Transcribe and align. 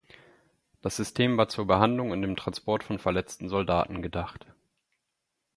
Das 0.81 0.95
System 0.95 1.37
war 1.37 1.47
zur 1.47 1.67
Behandlung 1.67 2.09
und 2.09 2.23
dem 2.23 2.35
Transport 2.35 2.83
von 2.83 2.97
verletzten 2.97 3.49
Soldaten 3.49 4.01
gedacht. 4.01 4.47